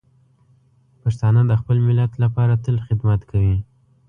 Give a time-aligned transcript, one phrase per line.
[1.01, 3.57] پښتانه د خپل ملت لپاره تل خدمت کوي.